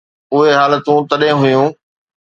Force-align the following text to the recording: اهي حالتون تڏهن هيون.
اهي 0.33 0.51
حالتون 0.59 1.01
تڏهن 1.09 1.35
هيون. 1.45 1.69